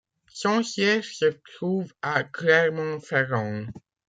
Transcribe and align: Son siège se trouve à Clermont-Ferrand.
Son 0.33 0.63
siège 0.63 1.15
se 1.15 1.25
trouve 1.55 1.93
à 2.01 2.23
Clermont-Ferrand. 2.23 3.65